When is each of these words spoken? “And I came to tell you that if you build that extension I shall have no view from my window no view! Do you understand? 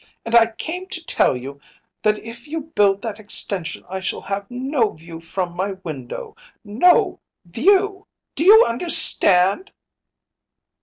“And 0.25 0.33
I 0.33 0.47
came 0.53 0.87
to 0.87 1.05
tell 1.05 1.37
you 1.37 1.61
that 2.01 2.17
if 2.17 2.47
you 2.47 2.61
build 2.61 3.03
that 3.03 3.19
extension 3.19 3.85
I 3.87 3.99
shall 3.99 4.21
have 4.21 4.49
no 4.49 4.93
view 4.93 5.19
from 5.19 5.53
my 5.55 5.73
window 5.83 6.35
no 6.63 7.19
view! 7.45 8.07
Do 8.33 8.43
you 8.43 8.65
understand? 8.65 9.71